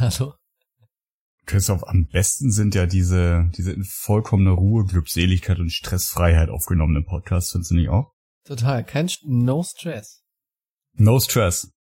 [0.00, 0.34] Hallo.
[1.46, 7.50] Christoph, am besten sind ja diese, diese in vollkommener Ruhe, Glückseligkeit und Stressfreiheit aufgenommenen Podcasts,
[7.50, 8.12] findest du nicht auch?
[8.44, 8.84] Total.
[8.84, 10.22] Kein, no stress.
[10.94, 11.72] No stress.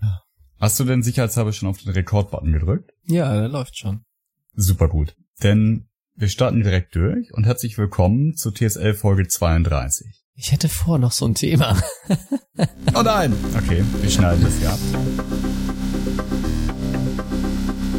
[0.00, 0.22] Ja.
[0.58, 2.90] Hast du denn sicherheitshalber schon auf den Rekordbutton gedrückt?
[3.04, 4.04] Ja, der läuft schon.
[4.54, 5.16] Super gut.
[5.42, 10.22] Denn wir starten direkt durch und herzlich willkommen zu TSL Folge 32.
[10.34, 11.82] Ich hätte vor noch so ein Thema.
[12.94, 13.34] oh nein!
[13.56, 15.61] Okay, wir schneiden das ja.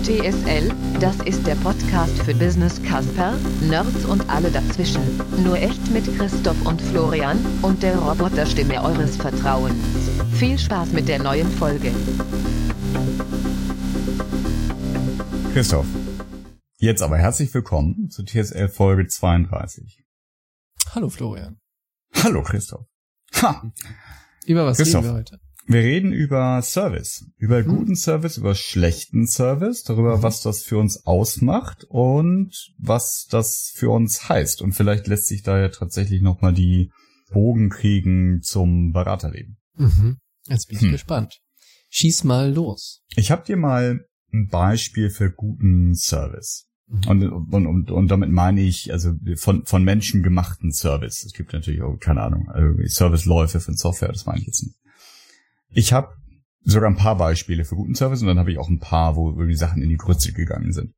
[0.04, 0.70] TSL,
[1.00, 5.02] das ist der Podcast für Business Casper, Nerds und alle dazwischen.
[5.42, 9.74] Nur echt mit Christoph und Florian und der Roboterstimme eures Vertrauens.
[10.34, 11.94] Viel Spaß mit der neuen Folge.
[15.54, 15.88] Christoph,
[16.80, 20.04] jetzt aber herzlich willkommen zu TSL Folge 32.
[20.90, 21.62] Hallo Florian.
[22.14, 22.86] Hallo Christoph.
[23.42, 23.72] Ha.
[24.46, 25.43] Über was Christoph, reden wir heute?
[25.66, 27.68] Wir reden über Service, über hm.
[27.68, 30.24] guten Service, über schlechten Service, darüber, mhm.
[30.24, 34.62] was das für uns ausmacht und was das für uns heißt.
[34.62, 36.92] Und vielleicht lässt sich da ja tatsächlich nochmal die
[37.32, 39.58] Bogen kriegen zum Beraterleben.
[39.76, 40.18] Mhm.
[40.48, 40.92] Jetzt bin ich hm.
[40.92, 41.40] gespannt.
[41.90, 43.02] Schieß mal los.
[43.16, 46.68] Ich habe dir mal ein Beispiel für guten Service.
[46.88, 47.08] Mhm.
[47.08, 51.24] Und, und, und, und damit meine ich also von, von Menschen gemachten Service.
[51.24, 54.76] Es gibt natürlich auch, keine Ahnung, also Serviceläufe von Software, das meine ich jetzt nicht.
[55.74, 56.16] Ich habe
[56.62, 59.30] sogar ein paar Beispiele für guten Service und dann habe ich auch ein paar, wo
[59.30, 60.94] irgendwie Sachen in die Grütze gegangen sind.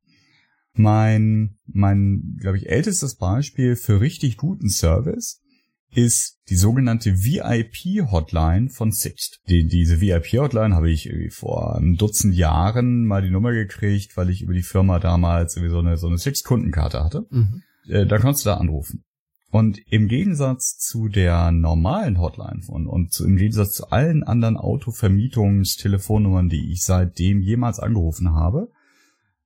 [0.74, 5.40] Mein, mein, glaube ich, ältestes Beispiel für richtig guten Service
[5.94, 9.40] ist die sogenannte VIP-Hotline von Sixt.
[9.48, 14.42] Die, diese VIP-Hotline habe ich vor einem Dutzend Jahren mal die Nummer gekriegt, weil ich
[14.42, 17.26] über die Firma damals sowieso eine, so eine Sixt-Kundenkarte hatte.
[17.30, 17.62] Mhm.
[17.88, 19.05] Äh, da konntest du da anrufen.
[19.56, 24.58] Und im Gegensatz zu der normalen Hotline von und zu, im Gegensatz zu allen anderen
[24.58, 28.70] Autovermietungstelefonnummern, die ich seitdem jemals angerufen habe,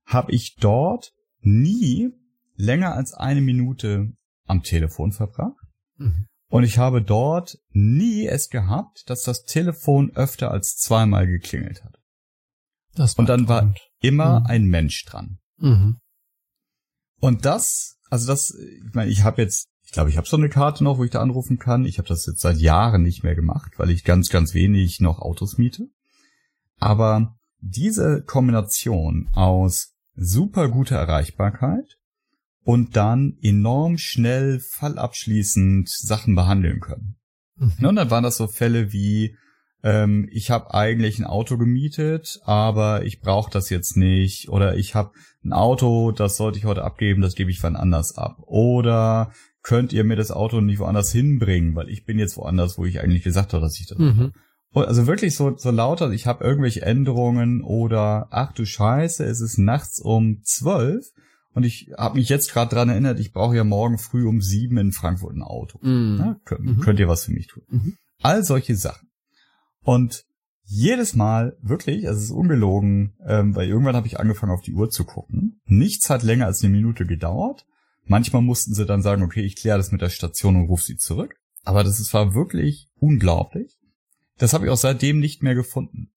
[0.05, 2.09] habe ich dort nie
[2.57, 4.11] länger als eine Minute
[4.47, 5.65] am Telefon verbracht.
[5.95, 6.27] Mhm.
[6.49, 11.95] Und ich habe dort nie es gehabt, dass das Telefon öfter als zweimal geklingelt hat.
[12.95, 14.45] Das und dann war immer mhm.
[14.47, 15.39] ein Mensch dran.
[15.55, 16.01] Mhm.
[17.21, 20.47] Und das, also das, ich meine, ich habe jetzt ich glaube, ich habe so eine
[20.47, 21.83] Karte noch, wo ich da anrufen kann.
[21.83, 25.19] Ich habe das jetzt seit Jahren nicht mehr gemacht, weil ich ganz, ganz wenig noch
[25.19, 25.89] Autos miete.
[26.77, 31.97] Aber diese Kombination aus super guter Erreichbarkeit
[32.63, 37.17] und dann enorm schnell fallabschließend Sachen behandeln können.
[37.57, 37.85] Mhm.
[37.85, 39.35] Und dann waren das so Fälle wie,
[39.83, 44.47] ähm, ich habe eigentlich ein Auto gemietet, aber ich brauche das jetzt nicht.
[44.47, 45.11] Oder ich habe
[45.43, 48.37] ein Auto, das sollte ich heute abgeben, das gebe ich wann anders ab.
[48.45, 49.33] Oder
[49.63, 52.99] könnt ihr mir das Auto nicht woanders hinbringen, weil ich bin jetzt woanders, wo ich
[52.99, 54.33] eigentlich gesagt habe, dass ich das mhm.
[54.73, 59.57] Also wirklich so, so lauter, ich habe irgendwelche Änderungen oder ach du Scheiße, es ist
[59.57, 61.07] nachts um zwölf
[61.53, 64.77] und ich habe mich jetzt gerade dran erinnert, ich brauche ja morgen früh um sieben
[64.77, 65.77] in Frankfurt ein Auto.
[65.81, 66.17] Mhm.
[66.19, 66.79] Ja, könnt, mhm.
[66.79, 67.63] könnt, ihr was für mich tun?
[67.67, 67.97] Mhm.
[68.21, 69.09] All solche Sachen.
[69.83, 70.23] Und
[70.63, 74.89] jedes Mal, wirklich, es ist ungelogen, ähm, weil irgendwann habe ich angefangen auf die Uhr
[74.89, 75.59] zu gucken.
[75.65, 77.65] Nichts hat länger als eine Minute gedauert.
[78.11, 80.97] Manchmal mussten sie dann sagen, okay, ich kläre das mit der Station und rufe sie
[80.97, 81.37] zurück.
[81.63, 83.77] Aber das war wirklich unglaublich.
[84.37, 86.11] Das habe ich auch seitdem nicht mehr gefunden.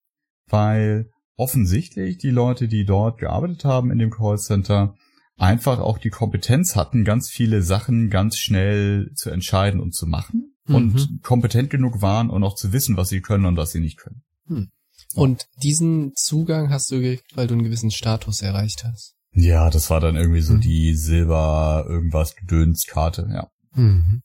[0.47, 4.95] Weil offensichtlich die Leute, die dort gearbeitet haben in dem Callcenter,
[5.37, 10.53] einfach auch die Kompetenz hatten, ganz viele Sachen ganz schnell zu entscheiden und zu machen
[10.65, 10.75] mhm.
[10.75, 13.99] und kompetent genug waren und auch zu wissen, was sie können und was sie nicht
[13.99, 14.21] können.
[14.47, 14.69] Hm.
[15.13, 19.15] Und diesen Zugang hast du gekriegt, weil du einen gewissen Status erreicht hast.
[19.35, 20.61] Ja, das war dann irgendwie so mhm.
[20.61, 23.49] die Silber irgendwas Gedönskarte, ja.
[23.73, 24.21] Mhm.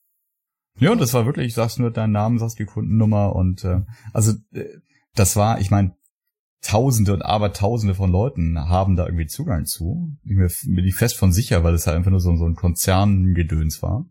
[0.78, 3.81] Ja, und das war wirklich, ich sag's nur deinen Namen, sagst die Kundennummer und äh,
[4.12, 4.65] also äh,
[5.15, 5.94] das war, ich meine,
[6.62, 10.15] Tausende und Abertausende von Leuten haben da irgendwie Zugang zu.
[10.25, 12.54] Ich mir bin ich fest von sicher, weil es halt einfach nur so, so ein
[12.54, 14.04] Konzerngedöns war.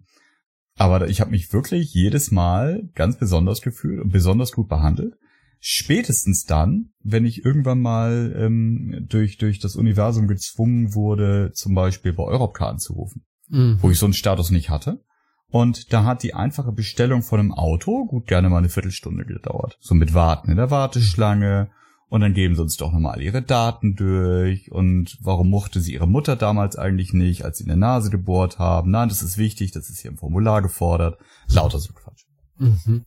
[0.75, 5.15] Aber ich habe mich wirklich jedes Mal ganz besonders gefühlt und besonders gut behandelt.
[5.59, 12.13] Spätestens dann, wenn ich irgendwann mal ähm, durch, durch das Universum gezwungen wurde, zum Beispiel
[12.13, 13.77] bei Europcar anzurufen, mhm.
[13.81, 15.03] wo ich so einen Status nicht hatte.
[15.51, 19.77] Und da hat die einfache Bestellung von einem Auto gut gerne mal eine Viertelstunde gedauert.
[19.81, 21.71] So mit Warten in der Warteschlange.
[22.07, 24.71] Und dann geben sie uns doch nochmal ihre Daten durch.
[24.71, 28.59] Und warum mochte sie ihre Mutter damals eigentlich nicht, als sie in der Nase gebohrt
[28.59, 28.91] haben?
[28.91, 31.19] Nein, das ist wichtig, das ist hier im Formular gefordert.
[31.47, 32.25] Lauter so Quatsch.
[32.57, 33.05] Mhm.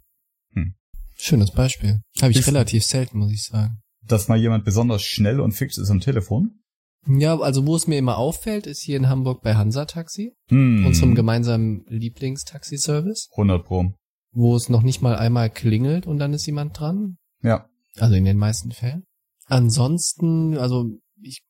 [1.25, 2.01] Schönes Beispiel.
[2.21, 3.81] Habe ich ist, relativ selten, muss ich sagen.
[4.05, 6.59] Dass mal jemand besonders schnell und fix ist am Telefon?
[7.07, 10.85] Ja, also wo es mir immer auffällt, ist hier in Hamburg bei Hansa Taxi, hm.
[10.85, 13.29] unserem gemeinsamen Lieblingstaxi-Service.
[13.35, 13.95] 100 Pro.
[14.33, 17.19] Wo es noch nicht mal einmal klingelt und dann ist jemand dran.
[17.41, 17.69] Ja.
[17.99, 19.05] Also in den meisten Fällen.
[19.47, 20.87] Ansonsten, also
[21.21, 21.43] ich,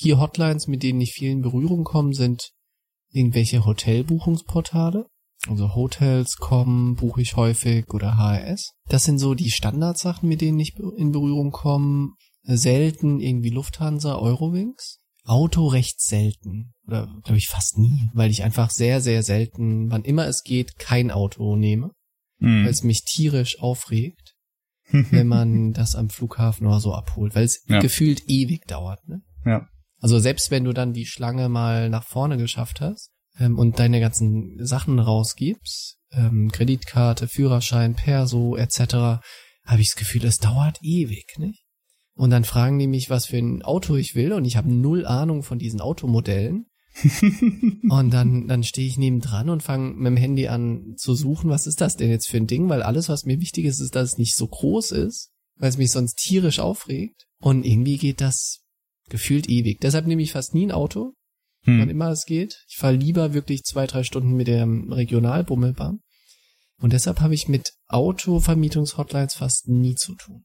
[0.00, 2.52] die Hotlines, mit denen ich viel in Berührung komme, sind
[3.10, 5.06] irgendwelche Hotelbuchungsportale.
[5.48, 8.74] Also Hotels kommen, buche ich häufig oder HRS.
[8.88, 12.10] Das sind so die Standardsachen, mit denen ich in Berührung komme.
[12.44, 14.98] Selten irgendwie Lufthansa, Eurowings.
[15.24, 16.74] Auto recht selten.
[16.86, 20.78] Oder glaube ich fast nie, weil ich einfach sehr, sehr selten, wann immer es geht,
[20.78, 21.90] kein Auto nehme.
[22.38, 22.64] Mhm.
[22.64, 24.34] Weil es mich tierisch aufregt,
[24.90, 27.80] wenn man das am Flughafen oder so abholt, weil es ja.
[27.80, 29.06] gefühlt ewig dauert.
[29.08, 29.22] Ne?
[29.44, 29.68] Ja.
[29.98, 34.00] Also selbst wenn du dann die Schlange mal nach vorne geschafft hast ähm, und deine
[34.00, 39.22] ganzen Sachen rausgibst, ähm, Kreditkarte, Führerschein, Perso etc.,
[39.64, 41.64] habe ich das Gefühl, es dauert ewig, nicht?
[42.14, 45.06] Und dann fragen die mich, was für ein Auto ich will und ich habe null
[45.06, 46.66] Ahnung von diesen Automodellen.
[47.88, 51.66] und dann, dann stehe ich nebendran und fange mit dem Handy an zu suchen, was
[51.66, 54.12] ist das denn jetzt für ein Ding, weil alles, was mir wichtig ist, ist, dass
[54.12, 57.24] es nicht so groß ist, weil es mich sonst tierisch aufregt.
[57.40, 58.60] Und irgendwie geht das
[59.08, 59.80] gefühlt ewig.
[59.80, 61.14] Deshalb nehme ich fast nie ein Auto,
[61.64, 61.80] hm.
[61.80, 62.64] wann immer es geht.
[62.68, 66.00] Ich fahre lieber wirklich zwei, drei Stunden mit der Regionalbummelbahn.
[66.80, 70.44] Und deshalb habe ich mit Autovermietungshotlines fast nie zu tun.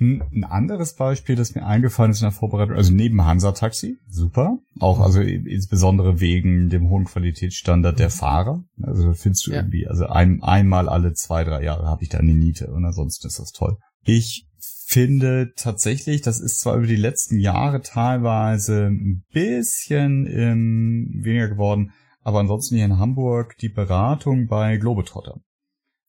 [0.00, 4.58] Ein anderes Beispiel, das mir eingefallen ist in der Vorbereitung, also neben Hansa Taxi, super,
[4.80, 8.64] auch also insbesondere wegen dem hohen Qualitätsstandard der Fahrer.
[8.82, 9.58] Also findest du ja.
[9.58, 13.26] irgendwie, also ein, einmal alle zwei, drei Jahre habe ich da eine Niete und ansonsten
[13.28, 13.78] ist das toll.
[14.04, 14.46] Ich
[14.92, 21.92] finde tatsächlich, das ist zwar über die letzten Jahre teilweise ein bisschen ähm, weniger geworden,
[22.20, 25.40] aber ansonsten hier in Hamburg die Beratung bei Globetrotter.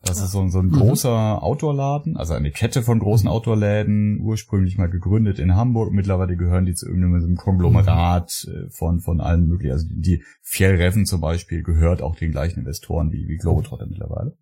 [0.01, 0.73] Das ist so, so ein mhm.
[0.73, 5.93] großer Outdoor-Laden, also eine Kette von großen Outdoor-Läden, ursprünglich mal gegründet in Hamburg.
[5.93, 8.69] Mittlerweile gehören die zu irgendeinem Konglomerat mhm.
[8.69, 9.71] von, von allen möglichen.
[9.71, 14.35] Also die Fjellreven zum Beispiel gehört auch den gleichen Investoren wie, wie Globetrotter mittlerweile.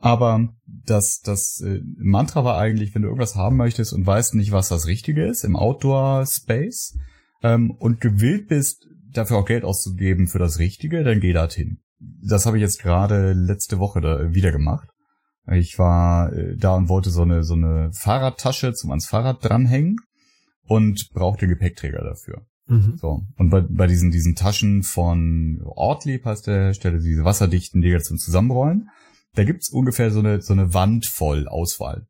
[0.00, 4.50] Aber das, das äh, Mantra war eigentlich, wenn du irgendwas haben möchtest und weißt nicht,
[4.50, 6.96] was das Richtige ist im Outdoor-Space
[7.42, 11.80] ähm, und gewillt bist, dafür auch Geld auszugeben für das Richtige, dann geh dorthin.
[11.98, 14.88] Das habe ich jetzt gerade letzte Woche da wieder gemacht.
[15.52, 19.96] Ich war äh, da und wollte so eine, so eine Fahrradtasche zum ans Fahrrad dranhängen
[20.62, 22.46] und brauchte Gepäckträger dafür.
[22.68, 22.96] Mhm.
[22.96, 23.20] So.
[23.36, 28.16] Und bei, bei diesen, diesen Taschen von Ortlieb heißt der Hersteller, diese wasserdichten Dinger zum
[28.16, 28.88] Zusammenrollen,
[29.34, 32.06] da gibt's ungefähr so eine, so eine Wand voll Auswahl.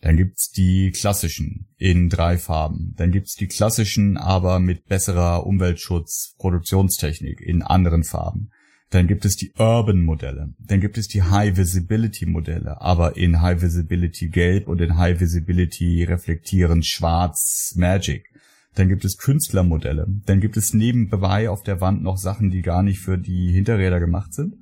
[0.00, 2.92] Dann gibt's die klassischen in drei Farben.
[2.96, 8.50] Dann gibt's die klassischen, aber mit besserer Umweltschutz, Produktionstechnik in anderen Farben.
[8.90, 10.54] Dann gibt es die Urban Modelle.
[10.58, 15.20] Dann gibt es die High Visibility Modelle, aber in High Visibility Gelb und in High
[15.20, 18.30] Visibility reflektierend Schwarz Magic.
[18.74, 20.06] Dann gibt es Künstlermodelle.
[20.26, 24.00] Dann gibt es nebenbei auf der Wand noch Sachen, die gar nicht für die Hinterräder
[24.00, 24.56] gemacht sind.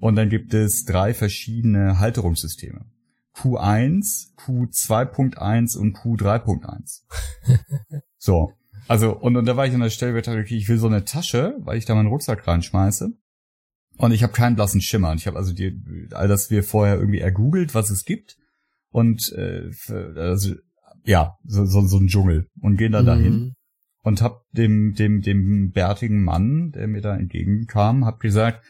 [0.00, 2.86] Und dann gibt es drei verschiedene Halterungssysteme.
[3.36, 7.02] Q1, Q2.1 und Q3.1.
[8.18, 8.52] so.
[8.88, 10.88] Also, und, und da war ich an der Stelle, ich dachte, okay, ich will so
[10.88, 13.12] eine Tasche, weil ich da meinen Rucksack reinschmeiße.
[13.98, 15.10] Und ich habe keinen blassen Schimmer.
[15.10, 15.78] Und ich habe also die,
[16.12, 18.36] all das wir vorher irgendwie ergoogelt, was es gibt.
[18.90, 19.70] Und äh,
[20.16, 20.54] also,
[21.04, 22.48] ja, so, so, so ein Dschungel.
[22.60, 23.06] Und gehen da mhm.
[23.06, 23.54] dahin.
[24.02, 28.64] Und hab dem, dem, dem bärtigen Mann, der mir da entgegenkam, hab gesagt,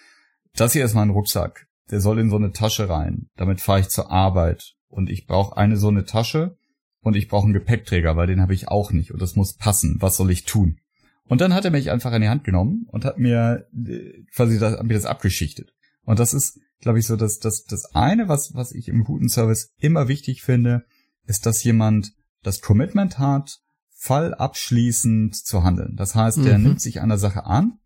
[0.61, 1.67] das hier ist mein Rucksack.
[1.91, 3.29] Der soll in so eine Tasche rein.
[3.37, 4.75] Damit fahre ich zur Arbeit.
[4.89, 6.57] Und ich brauche eine so eine Tasche
[7.01, 9.12] und ich brauche einen Gepäckträger, weil den habe ich auch nicht.
[9.12, 9.97] Und das muss passen.
[10.01, 10.79] Was soll ich tun?
[11.25, 14.59] Und dann hat er mich einfach in die Hand genommen und hat mir äh, quasi
[14.59, 15.73] das, hat mir das abgeschichtet.
[16.02, 19.29] Und das ist, glaube ich, so dass das, das eine, was, was ich im guten
[19.29, 20.85] Service immer wichtig finde,
[21.26, 22.12] ist, dass jemand
[22.43, 23.61] das Commitment hat,
[23.95, 25.95] fallabschließend zu handeln.
[25.97, 26.64] Das heißt, der mhm.
[26.64, 27.80] nimmt sich einer Sache an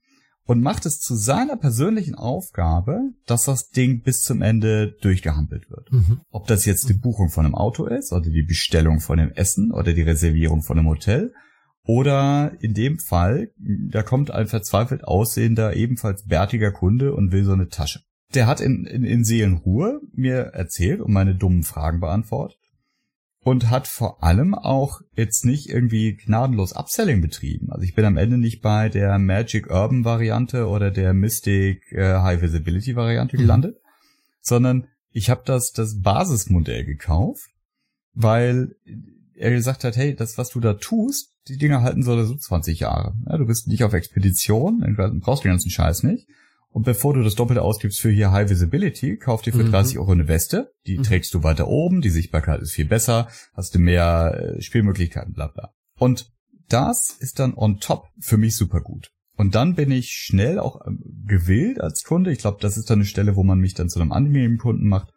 [0.47, 5.91] und macht es zu seiner persönlichen Aufgabe, dass das Ding bis zum Ende durchgehampelt wird.
[5.91, 6.21] Mhm.
[6.31, 9.73] Ob das jetzt die Buchung von einem Auto ist oder die Bestellung von einem Essen
[9.73, 11.33] oder die Reservierung von einem Hotel
[11.83, 17.53] oder in dem Fall, da kommt ein verzweifelt aussehender, ebenfalls bärtiger Kunde und will so
[17.53, 18.01] eine Tasche.
[18.35, 22.59] Der hat in, in, in Seelenruhe mir erzählt und meine dummen Fragen beantwortet
[23.45, 27.71] und hat vor allem auch jetzt nicht irgendwie gnadenlos Upselling betrieben.
[27.71, 32.21] Also ich bin am Ende nicht bei der Magic Urban Variante oder der Mystic äh,
[32.21, 33.43] High Visibility Variante mhm.
[33.43, 33.77] gelandet,
[34.41, 37.51] sondern ich habe das das Basismodell gekauft,
[38.15, 38.75] weil
[39.35, 42.81] er gesagt hat, hey, das was du da tust, die Dinger halten so so 20
[42.81, 43.15] Jahre.
[43.27, 46.27] Ja, du bist nicht auf Expedition, dann brauchst du den ganzen Scheiß nicht.
[46.75, 49.71] Und bevor du das Doppelte ausgibst für hier High Visibility, kauf dir für mhm.
[49.71, 50.73] 30 Euro eine Weste.
[50.89, 51.05] Die mhm.
[51.05, 55.47] trägst du weiter oben, die Sichtbarkeit ist viel besser, hast du mehr äh, Spielmöglichkeiten, bla
[55.47, 55.71] bla.
[55.97, 56.33] Und
[56.69, 59.13] das ist dann on top für mich super gut.
[59.37, 62.33] Und dann bin ich schnell auch ähm, gewillt als Kunde.
[62.33, 64.89] Ich glaube, das ist dann eine Stelle, wo man mich dann zu einem angenehmen Kunden
[64.89, 65.13] macht.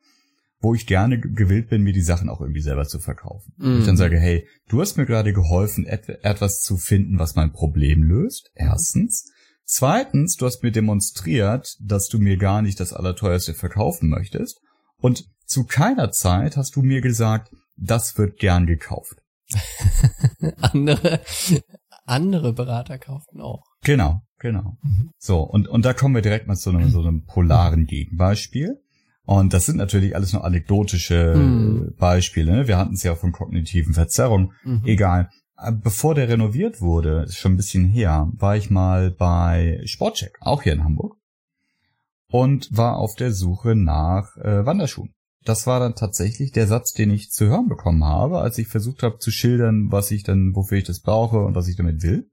[0.59, 3.53] wo ich gerne gewillt bin, mir die Sachen auch irgendwie selber zu verkaufen.
[3.57, 3.65] Mhm.
[3.65, 7.35] Und ich dann sage, hey, du hast mir gerade geholfen, et etwas zu finden, was
[7.35, 8.51] mein Problem löst.
[8.53, 9.31] Erstens.
[9.69, 14.61] Zweitens, du hast mir demonstriert, dass du mir gar nicht das Allerteuerste verkaufen möchtest.
[14.97, 19.17] Und zu keiner Zeit hast du mir gesagt, das wird gern gekauft.
[20.61, 21.19] andere,
[22.05, 23.63] andere Berater kauften auch.
[23.83, 24.77] Genau, genau.
[24.81, 25.11] Mhm.
[25.17, 28.81] So, und, und da kommen wir direkt mal zu einem, so einem polaren Gegenbeispiel.
[29.23, 31.93] Und das sind natürlich alles nur anekdotische Mhm.
[31.97, 32.53] Beispiele.
[32.53, 32.67] Ne?
[32.69, 34.53] Wir hatten es ja von kognitiven Verzerrungen.
[34.63, 34.83] Mhm.
[34.85, 35.29] Egal.
[35.57, 40.37] Äh, Bevor der renoviert wurde, ist schon ein bisschen her, war ich mal bei Sportcheck,
[40.41, 41.17] auch hier in Hamburg,
[42.29, 45.13] und war auf der Suche nach äh, Wanderschuhen.
[45.43, 49.01] Das war dann tatsächlich der Satz, den ich zu hören bekommen habe, als ich versucht
[49.01, 52.29] habe zu schildern, was ich dann, wofür ich das brauche und was ich damit will.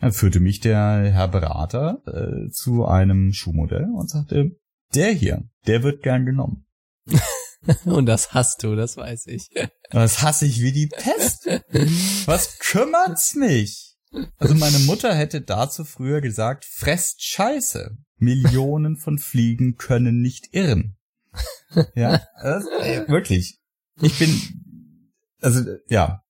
[0.00, 4.56] Dann führte mich der Herr Berater äh, zu einem Schuhmodell und sagte,
[4.96, 6.66] der hier, der wird gern genommen.
[7.84, 9.50] Und das hast du, das weiß ich.
[9.90, 11.46] Das hasse ich wie die Pest.
[12.26, 13.96] Was kümmert's mich?
[14.38, 17.96] Also meine Mutter hätte dazu früher gesagt, fresst Scheiße.
[18.18, 20.96] Millionen von Fliegen können nicht irren.
[21.94, 23.58] Ja, das, ey, wirklich.
[24.00, 24.40] Ich bin,
[25.40, 26.22] also ja,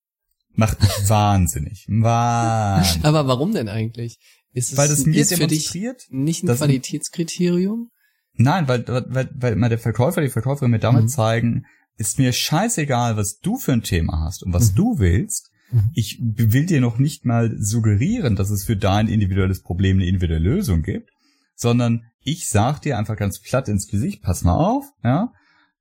[0.52, 1.86] macht mich wahnsinnig.
[1.88, 3.04] Wahnsinn.
[3.04, 4.18] Aber warum denn eigentlich?
[4.52, 7.90] Ist es, Weil das mir ist für dich demonstriert, nicht ein Qualitätskriterium?
[8.34, 11.08] Nein, weil, weil, weil mal der Verkäufer, die Verkäuferin mir damit Mhm.
[11.08, 11.64] zeigen,
[11.98, 14.76] ist mir scheißegal, was du für ein Thema hast und was Mhm.
[14.76, 15.50] du willst.
[15.70, 15.90] Mhm.
[15.94, 20.42] Ich will dir noch nicht mal suggerieren, dass es für dein individuelles Problem eine individuelle
[20.48, 21.10] Lösung gibt,
[21.54, 25.32] sondern ich sag dir einfach ganz platt ins Gesicht, pass mal auf, ja.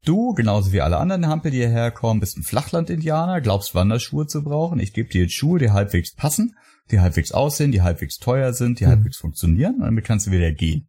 [0.03, 4.43] Du, genauso wie alle anderen Hampel, die hierher kommen, bist ein Flachland-Indianer, glaubst Wanderschuhe zu
[4.43, 4.79] brauchen.
[4.79, 6.55] Ich gebe dir jetzt Schuhe, die halbwegs passen,
[6.89, 8.89] die halbwegs aussehen, die halbwegs teuer sind, die Mhm.
[8.89, 10.87] halbwegs funktionieren und damit kannst du wieder gehen.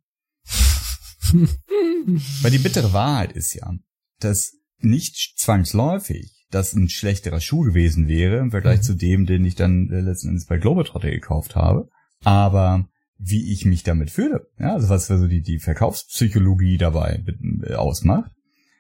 [1.30, 3.74] Weil die bittere Wahrheit ist ja,
[4.20, 8.82] dass nicht zwangsläufig das ein schlechterer Schuh gewesen wäre im Vergleich Mhm.
[8.82, 11.88] zu dem, den ich dann äh, letzten Endes bei Globetrotter gekauft habe.
[12.24, 12.86] Aber
[13.18, 17.24] wie ich mich damit fühle, ja, also was also die, die Verkaufspsychologie dabei
[17.64, 18.30] äh, ausmacht,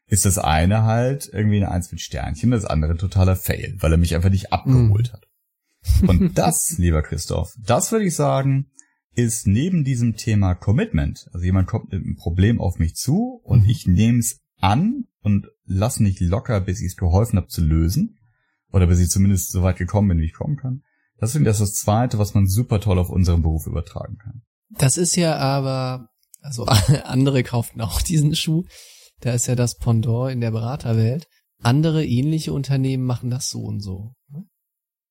[0.06, 3.92] ist das eine halt irgendwie eine Eins mit Sternchen, das andere ein totaler Fail, weil
[3.92, 5.26] er mich einfach nicht abgeholt hat.
[6.06, 8.66] Und das, lieber Christoph, das würde ich sagen,
[9.14, 13.64] ist neben diesem Thema Commitment, also jemand kommt mit einem Problem auf mich zu und
[13.64, 13.68] Mhm.
[13.68, 18.18] ich nehme es an und lass nicht locker, bis ich es geholfen habe zu lösen
[18.72, 20.82] oder bis ich zumindest so weit gekommen bin, wie ich kommen kann.
[21.18, 24.42] Das, ist das Zweite, was man super toll auf unseren Beruf übertragen kann.
[24.70, 26.08] Das ist ja aber,
[26.40, 26.64] also
[27.04, 28.64] andere kauften auch diesen Schuh.
[29.20, 31.28] Da ist ja das Pendant in der Beraterwelt.
[31.62, 34.14] Andere ähnliche Unternehmen machen das so und so.
[34.30, 34.46] ne?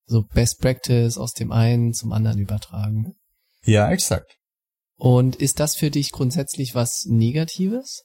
[0.04, 3.14] So Best Practice aus dem einen zum anderen übertragen.
[3.64, 4.38] Ja, exakt.
[4.96, 8.04] Und ist das für dich grundsätzlich was Negatives?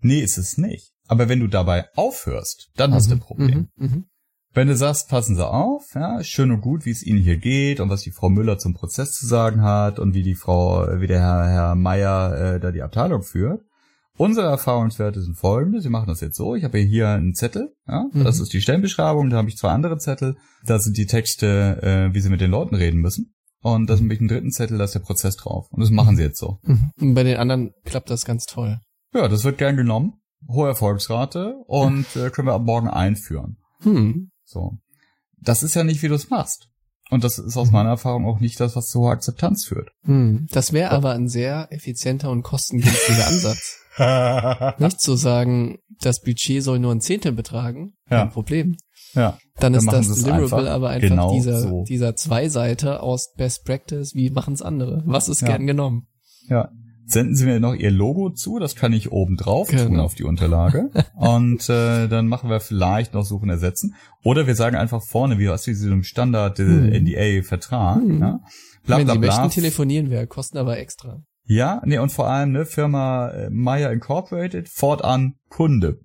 [0.00, 0.92] Nee, ist es nicht.
[1.08, 3.68] Aber wenn du dabei aufhörst, dann hast du ein Problem.
[3.76, 4.04] Mhm, mhm.
[4.54, 7.80] Wenn du sagst, passen Sie auf, ja, schön und gut, wie es Ihnen hier geht
[7.80, 11.06] und was die Frau Müller zum Prozess zu sagen hat und wie die Frau, wie
[11.06, 13.62] der Herr, Herr Meier äh, da die Abteilung führt.
[14.18, 15.80] Unsere Erfahrungswerte sind folgende.
[15.80, 16.54] Sie machen das jetzt so.
[16.54, 17.74] Ich habe hier einen Zettel.
[17.88, 18.24] Ja, Mhm.
[18.24, 19.30] Das ist die Stellenbeschreibung.
[19.30, 20.36] Da habe ich zwei andere Zettel.
[20.64, 23.34] Da sind die Texte, äh, wie Sie mit den Leuten reden müssen.
[23.62, 25.68] Und da habe ich einen dritten Zettel, da ist der Prozess drauf.
[25.70, 26.58] Und das machen Sie jetzt so.
[26.62, 26.90] Mhm.
[27.00, 28.80] Und bei den anderen klappt das ganz toll.
[29.14, 30.14] Ja, das wird gern genommen.
[30.48, 33.58] Hohe Erfolgsrate und äh, können wir ab morgen einführen.
[33.82, 34.30] Hm.
[34.44, 34.78] So.
[35.40, 36.68] Das ist ja nicht, wie du es machst.
[37.10, 39.90] Und das ist aus meiner Erfahrung auch nicht das, was zu hoher Akzeptanz führt.
[40.04, 40.46] Hm.
[40.50, 43.78] Das wäre aber ein sehr effizienter und kostengünstiger Ansatz.
[44.78, 48.26] Nicht zu sagen, das Budget soll nur ein Zehntel betragen, kein Ja.
[48.26, 48.76] Problem.
[49.14, 49.38] Ja.
[49.58, 51.84] Dann Dann ist das Deliverable einfach aber einfach genau dieser, so.
[51.84, 55.02] dieser Zweiseiter aus Best Practice, wie machen's andere?
[55.06, 55.48] Was ist Ja.
[55.48, 56.06] gern genommen?
[56.48, 56.70] Ja.
[57.04, 60.04] Senden Sie mir noch Ihr Logo zu, das kann ich oben drauf tun Genau.
[60.04, 60.88] auf die Unterlage.
[61.16, 63.94] Und äh, dann machen wir vielleicht noch Suchen ersetzen.
[64.24, 66.92] Oder wir sagen einfach vorne, wie was wie so einem Standard äh, Hm.
[67.04, 68.00] NDA-Vertrag.
[68.00, 68.20] Hm.
[68.20, 68.40] Ja?
[68.86, 69.28] Bla, Wenn bla, Sie bla.
[69.40, 71.22] möchten, telefonieren wir, kosten aber extra.
[71.44, 76.00] Ja, nee, und vor allem, ne, Firma äh, Meyer Incorporated, fortan Kunde.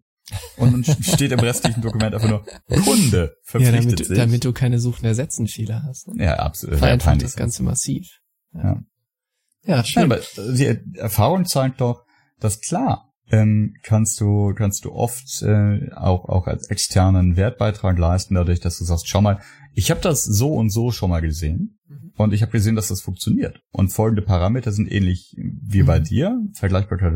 [0.57, 2.43] Und dann steht im restlichen Dokument einfach nur
[2.83, 4.17] Kunde Ja, verpflichtet damit, du- sich.
[4.17, 6.07] damit du keine Suchen ersetzen Fehler hast.
[6.09, 6.23] Ne?
[6.25, 6.79] ja, absolut.
[6.79, 7.35] Vereinfacht das.
[7.35, 8.07] Ganze massiv.
[8.53, 8.63] Ja.
[8.63, 10.03] Ja, Ja, schön.
[10.03, 12.03] aber die Erfahrung zeigt doch,
[12.39, 18.35] dass klar, ähm, kannst du kannst du oft äh, auch auch als externen Wertbeitrag leisten,
[18.35, 19.41] dadurch, dass du sagst, schau mal,
[19.73, 22.11] ich habe das so und so schon mal gesehen Mhm.
[22.17, 23.59] und ich habe gesehen, dass das funktioniert.
[23.71, 26.03] Und folgende Parameter sind ähnlich wie bei Mhm.
[26.03, 27.13] dir, Vergleichbarkeit.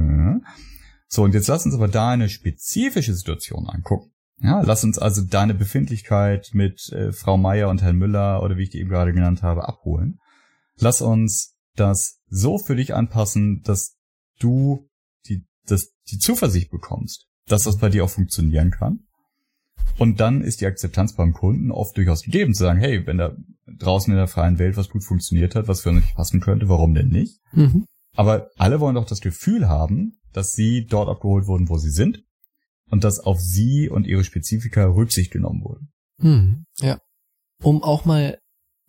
[1.13, 4.11] So und jetzt lass uns aber deine spezifische Situation angucken.
[4.39, 8.63] Ja, lass uns also deine Befindlichkeit mit äh, Frau Meier und Herrn Müller oder wie
[8.63, 10.19] ich die eben gerade genannt habe abholen.
[10.77, 13.97] Lass uns das so für dich anpassen, dass
[14.39, 14.89] du
[15.27, 19.01] die, das, die Zuversicht bekommst, dass das bei dir auch funktionieren kann.
[19.97, 23.35] Und dann ist die Akzeptanz beim Kunden oft durchaus gegeben, zu sagen, hey, wenn da
[23.67, 26.93] draußen in der freien Welt was gut funktioniert hat, was für uns passen könnte, warum
[26.93, 27.41] denn nicht?
[27.51, 27.85] Mhm.
[28.15, 32.23] Aber alle wollen doch das Gefühl haben, dass sie dort abgeholt wurden, wo sie sind
[32.89, 35.81] und dass auf sie und ihre Spezifika Rücksicht genommen wurde.
[36.19, 36.99] Hm, ja.
[37.63, 38.37] Um auch mal,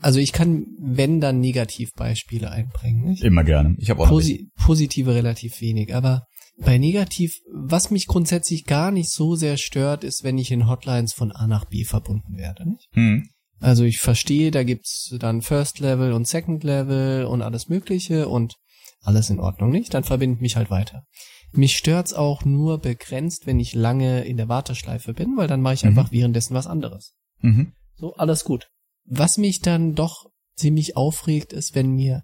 [0.00, 3.04] also ich kann, wenn dann Negativbeispiele einbringen.
[3.04, 3.22] Nicht?
[3.22, 3.76] Immer gerne.
[3.78, 6.26] Ich habe auch Posi positive relativ wenig, aber
[6.58, 11.12] bei negativ, was mich grundsätzlich gar nicht so sehr stört, ist, wenn ich in Hotlines
[11.14, 12.68] von A nach B verbunden werde.
[12.68, 12.88] Nicht?
[12.92, 13.28] hm.
[13.60, 18.56] Also ich verstehe, da gibt's dann First Level und Second Level und alles Mögliche und
[19.02, 19.92] alles in Ordnung, nicht?
[19.94, 21.04] Dann verbindet mich halt weiter.
[21.52, 25.74] Mich stört's auch nur begrenzt, wenn ich lange in der Warteschleife bin, weil dann mache
[25.74, 25.90] ich Mhm.
[25.90, 27.14] einfach währenddessen was anderes.
[27.40, 27.72] Mhm.
[27.96, 28.70] So, alles gut.
[29.04, 32.22] Was mich dann doch ziemlich aufregt, ist, wenn mir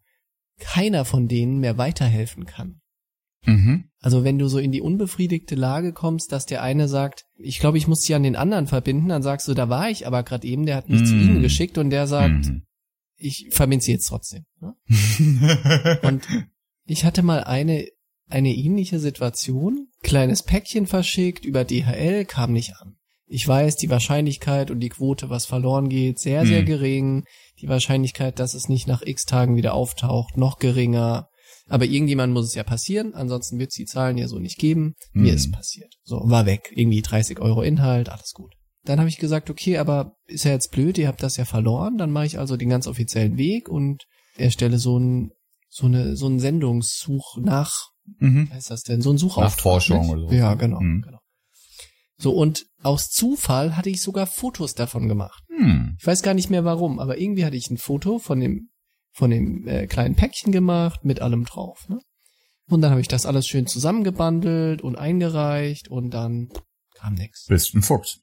[0.61, 2.81] keiner von denen mehr weiterhelfen kann.
[3.45, 3.85] Mhm.
[4.01, 7.79] Also wenn du so in die unbefriedigte Lage kommst, dass der eine sagt, ich glaube,
[7.79, 10.47] ich muss dich an den anderen verbinden, dann sagst du, da war ich aber gerade
[10.47, 11.21] eben, der hat mich zu Mm.
[11.21, 12.63] ihnen geschickt und der sagt, Mhm.
[13.17, 14.45] ich verbinde sie jetzt trotzdem.
[14.61, 14.75] Ne?
[16.03, 16.27] Und
[16.88, 17.87] ich hatte mal eine,
[18.28, 22.97] eine ähnliche Situation, kleines Päckchen verschickt über DHL, kam nicht an.
[23.30, 26.66] Ich weiß, die Wahrscheinlichkeit und die Quote, was verloren geht, sehr, sehr Hm.
[26.66, 27.25] gering.
[27.61, 31.28] Die Wahrscheinlichkeit, dass es nicht nach x Tagen wieder auftaucht, noch geringer.
[31.68, 34.95] Aber irgendjemand muss es ja passieren, ansonsten wird es die Zahlen ja so nicht geben.
[35.12, 35.37] Mir Hm.
[35.37, 35.92] ist passiert.
[36.04, 36.73] So, war weg.
[36.75, 38.54] Irgendwie 30 Euro Inhalt, alles gut.
[38.85, 41.99] Dann habe ich gesagt, okay, aber ist ja jetzt blöd, ihr habt das ja verloren,
[41.99, 44.04] dann mache ich also den ganz offiziellen Weg und
[44.38, 45.33] erstelle so ein
[45.69, 47.73] so eine so ein Sendungssuch nach
[48.19, 48.49] mhm.
[48.49, 50.11] wie heißt das denn so ein Suchauftrag Nachforschung nicht?
[50.11, 50.35] oder so.
[50.35, 51.03] ja genau Mhm.
[51.03, 51.19] genau
[52.17, 55.97] so und aus Zufall hatte ich sogar Fotos davon gemacht Hm.
[55.99, 58.71] ich weiß gar nicht mehr warum aber irgendwie hatte ich ein Foto von dem
[59.13, 61.99] von dem äh, kleinen Päckchen gemacht mit allem drauf ne?
[62.69, 66.49] und dann habe ich das alles schön zusammengebundelt und eingereicht und dann
[66.95, 68.21] kam nix Bist ein Fuchs.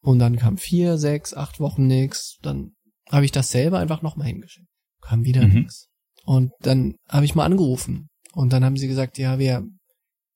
[0.00, 2.72] und dann kam vier sechs acht Wochen nix dann
[3.10, 4.68] habe ich das selber einfach nochmal hingeschickt
[5.00, 5.54] kam wieder Mhm.
[5.54, 5.88] nix
[6.24, 9.64] und dann habe ich mal angerufen und dann haben sie gesagt, ja, wir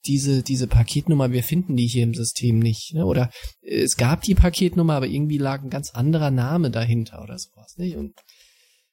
[0.07, 3.07] diese diese Paketnummer, wir finden die hier im System nicht, ne?
[3.07, 3.31] Oder
[3.63, 7.77] äh, es gab die Paketnummer, aber irgendwie lag ein ganz anderer Name dahinter oder sowas,
[7.79, 7.97] nicht?
[7.97, 8.15] Und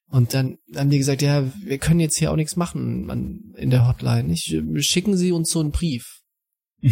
[0.07, 3.69] und dann haben die gesagt, ja, wir können jetzt hier auch nichts machen man, in
[3.69, 4.55] der Hotline, nicht?
[4.79, 6.21] Schicken Sie uns so einen Brief.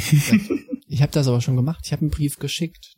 [0.91, 1.83] Ich habe das aber schon gemacht.
[1.85, 2.97] Ich habe einen Brief geschickt.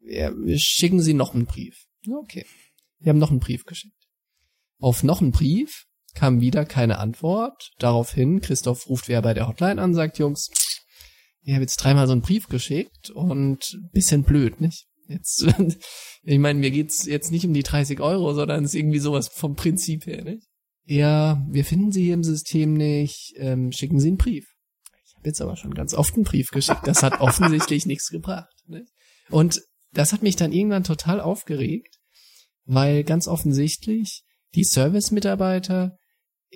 [0.00, 1.84] Ja, schicken Sie noch einen Brief.
[2.10, 2.46] Okay.
[2.98, 4.08] Wir haben noch einen Brief geschickt.
[4.78, 5.84] Auf noch einen Brief
[6.18, 7.70] kam wieder keine Antwort.
[7.78, 10.48] Daraufhin, Christoph ruft wer bei der Hotline an, sagt, Jungs,
[11.42, 14.86] ich habe jetzt dreimal so einen Brief geschickt und bisschen blöd, nicht?
[15.06, 15.46] Jetzt,
[16.24, 19.28] ich meine, mir geht's jetzt nicht um die 30 Euro, sondern es ist irgendwie sowas
[19.28, 20.44] vom Prinzip her, nicht?
[20.84, 24.46] Ja, wir finden Sie hier im System nicht, ähm, schicken Sie einen Brief.
[25.06, 26.80] Ich habe jetzt aber schon ganz oft einen Brief geschickt.
[26.84, 28.52] Das hat offensichtlich nichts gebracht.
[28.66, 28.90] Nicht?
[29.30, 31.96] Und das hat mich dann irgendwann total aufgeregt,
[32.64, 35.97] weil ganz offensichtlich die Service-Mitarbeiter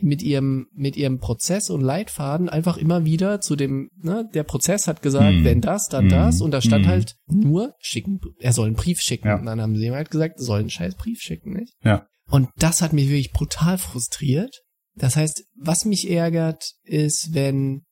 [0.01, 4.89] mit ihrem mit ihrem Prozess und Leitfaden einfach immer wieder zu dem ne der Prozess
[4.89, 5.45] hat gesagt Hm.
[5.45, 6.11] wenn das dann Hm.
[6.11, 6.91] das und da stand Hm.
[6.91, 9.37] halt nur schicken er soll einen Brief schicken Ja.
[9.39, 12.07] und dann haben sie ihm halt gesagt er soll einen scheiß Brief schicken nicht Ja.
[12.31, 14.63] und das hat mich wirklich brutal frustriert
[14.95, 17.83] das heißt was mich ärgert ist wenn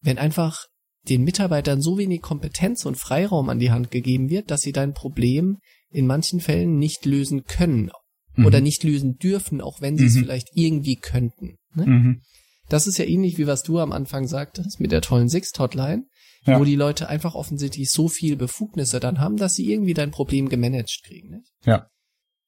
[0.00, 0.66] wenn einfach
[1.08, 4.94] den Mitarbeitern so wenig Kompetenz und Freiraum an die Hand gegeben wird, dass sie dein
[4.94, 5.58] Problem
[5.90, 7.90] in manchen Fällen nicht lösen können
[8.36, 8.46] Mhm.
[8.46, 10.20] oder nicht lösen dürfen, auch wenn sie es Mhm.
[10.20, 11.56] vielleicht irgendwie könnten.
[11.74, 11.86] Ne?
[11.86, 12.22] Mhm.
[12.68, 16.04] Das ist ja ähnlich wie was du am Anfang sagtest mit der tollen Sixt-Hotline,
[16.46, 16.58] Ja.
[16.58, 20.48] wo die Leute einfach offensichtlich so viel Befugnisse dann haben, dass sie irgendwie dein Problem
[20.48, 21.28] gemanagt kriegen.
[21.30, 21.52] Nicht?
[21.64, 21.88] Ja.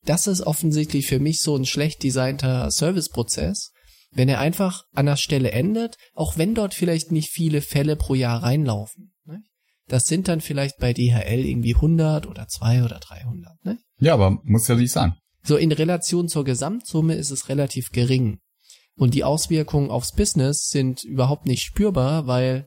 [0.04, 3.72] Das ist offensichtlich für mich so ein schlecht designter Serviceprozess,
[4.12, 8.14] wenn er einfach an der Stelle endet, auch wenn dort vielleicht nicht viele Fälle pro
[8.14, 9.12] Jahr reinlaufen.
[9.24, 9.42] Nicht?
[9.88, 13.62] Das sind dann vielleicht bei DHL irgendwie 100 oder 2 oder 300.
[13.64, 13.82] Nicht?
[13.98, 15.14] Ja, aber muss ja nicht sein.
[15.46, 18.38] So in Relation zur Gesamtsumme ist es relativ gering.
[18.96, 22.66] Und die Auswirkungen aufs Business sind überhaupt nicht spürbar, weil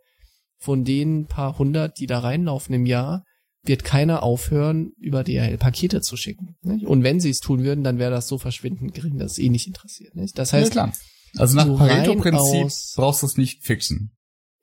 [0.59, 3.25] von den paar hundert, die da reinlaufen im Jahr,
[3.63, 6.55] wird keiner aufhören, über DHL Pakete zu schicken.
[6.61, 6.85] Nicht?
[6.85, 9.49] Und wenn sie es tun würden, dann wäre das so verschwindend gering, dass es eh
[9.49, 10.15] nicht interessiert.
[10.15, 10.37] Nicht?
[10.37, 10.91] Das heißt, ja.
[11.37, 14.11] Also nach so Pareto-Prinzip brauchst du es nicht fixen.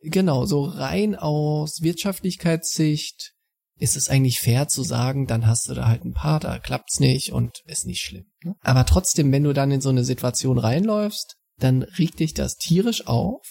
[0.00, 3.34] Genau, so rein aus Wirtschaftlichkeitssicht
[3.78, 6.98] ist es eigentlich fair zu sagen, dann hast du da halt ein paar, da klappt's
[6.98, 8.24] nicht und ist nicht schlimm.
[8.42, 8.54] ne?
[8.62, 13.06] Aber trotzdem, wenn du dann in so eine Situation reinläufst, dann regt dich das tierisch
[13.06, 13.42] auf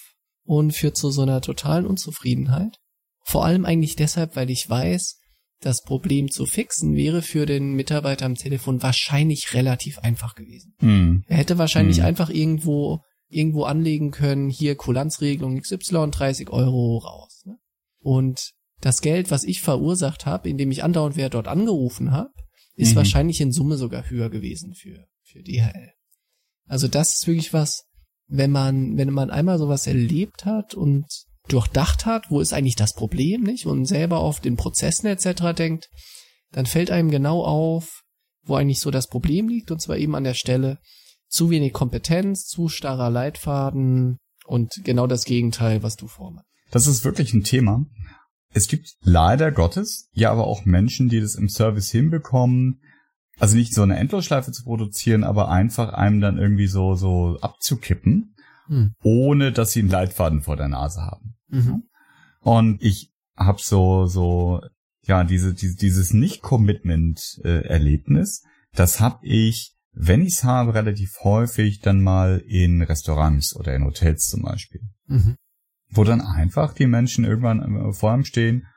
[0.44, 2.78] und führt zu so einer totalen Unzufriedenheit.
[3.24, 5.20] Vor allem eigentlich deshalb, weil ich weiß,
[5.62, 10.76] das Problem zu fixen wäre für den Mitarbeiter am Telefon wahrscheinlich relativ einfach gewesen.
[10.80, 11.24] Hm.
[11.28, 12.06] Er hätte wahrscheinlich Hm.
[12.06, 17.42] einfach irgendwo irgendwo anlegen können, hier Kulanzregelung XY, 30 Euro raus.
[17.46, 17.58] Ne?
[18.00, 18.52] Und
[18.86, 22.30] das Geld, was ich verursacht habe, indem ich andauernd wer dort angerufen habe,
[22.76, 22.98] ist Mhm.
[22.98, 25.90] wahrscheinlich in Summe sogar höher gewesen für, für DHL.
[26.68, 27.86] Also das ist wirklich was,
[28.28, 31.06] wenn man, wenn man einmal sowas erlebt hat und
[31.48, 33.66] durchdacht hat, wo ist eigentlich das Problem, nicht?
[33.66, 35.56] Und selber auf den Prozessen etc.
[35.58, 35.90] denkt,
[36.52, 38.04] dann fällt einem genau auf,
[38.44, 40.78] wo eigentlich so das Problem liegt, und zwar eben an der Stelle
[41.28, 46.48] zu wenig Kompetenz, zu starrer Leitfaden und genau das Gegenteil, was du vormachst.
[46.70, 47.84] Das ist wirklich ein Thema.
[48.56, 52.80] Es gibt leider Gottes ja aber auch Menschen, die das im Service hinbekommen,
[53.38, 58.32] also nicht so eine Endlosschleife zu produzieren, aber einfach einem dann irgendwie so so abzukippen,
[58.68, 58.96] Hm.
[59.04, 61.36] ohne dass sie einen Leitfaden vor der Nase haben.
[61.50, 61.84] Mhm.
[62.40, 64.62] Und ich habe so so
[65.04, 68.44] ja diese, diese dieses Nicht-Commitment-Erlebnis.
[68.74, 73.84] das habe ich, wenn ich es habe, relativ häufig dann mal in Restaurants oder in
[73.84, 75.36] Hotels zum Beispiel Mhm.
[75.90, 78.68] Wo dann einfach die Menschen irgendwann äh, vor einem stehen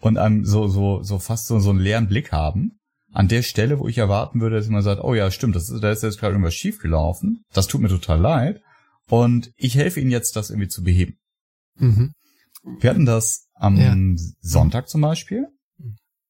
[0.00, 2.78] und einem so, so, so fast so, so einen leeren Blick haben.
[3.12, 5.82] An der Stelle, wo ich erwarten würde, dass jemand sagt, oh ja, stimmt, das ist,
[5.82, 7.44] da ist jetzt gerade irgendwas schiefgelaufen.
[7.52, 8.60] Das tut mir total leid.
[9.08, 11.16] Und ich helfe Ihnen jetzt, das irgendwie zu beheben.
[11.76, 12.12] Mhm.
[12.80, 13.96] Wir hatten das am Ja.
[14.40, 15.46] Sonntag zum Beispiel.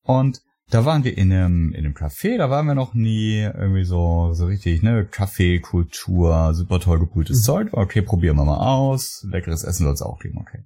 [0.03, 3.85] Und da waren wir in einem, in einem Café, da waren wir noch nie irgendwie
[3.85, 7.43] so, so richtig, ne, Kaffeekultur, super toll gebrühtes Mhm.
[7.43, 7.69] Zeug.
[7.73, 9.25] Okay, probieren wir mal aus.
[9.31, 10.65] Leckeres Essen soll es auch geben, okay.